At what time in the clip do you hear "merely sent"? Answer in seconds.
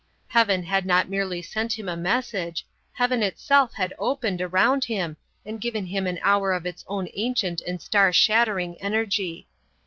1.09-1.77